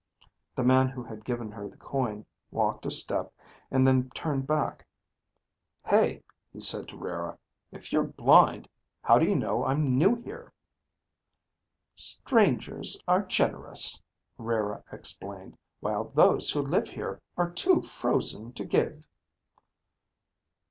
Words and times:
The 0.55 0.63
man 0.63 0.89
who 0.89 1.03
had 1.03 1.23
given 1.23 1.51
her 1.51 1.67
the 1.69 1.77
coin 1.77 2.25
walked 2.49 2.87
a 2.87 2.89
step, 2.89 3.31
and 3.69 3.85
then 3.85 4.09
turned 4.15 4.47
back. 4.47 4.87
"Hey," 5.85 6.23
he 6.51 6.59
said 6.59 6.87
to 6.87 6.97
Rara. 6.97 7.37
"If 7.71 7.93
you're 7.93 8.01
blind, 8.05 8.67
how 9.03 9.19
do 9.19 9.27
you 9.27 9.35
know 9.35 9.63
I'm 9.63 9.99
new 9.99 10.15
here?" 10.15 10.53
"Strangers 11.93 12.97
are 13.07 13.21
generous," 13.21 14.01
Rara 14.39 14.83
explained, 14.91 15.55
"while 15.81 16.05
those 16.05 16.49
who 16.49 16.63
live 16.63 16.89
here 16.89 17.21
are 17.37 17.51
too 17.51 17.83
frozen 17.83 18.53
to 18.53 18.65
give." 18.65 19.05